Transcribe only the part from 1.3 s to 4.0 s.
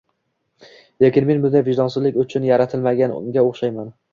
bunday vijdonsizlik uchun yaratilmagan o’xshayman”.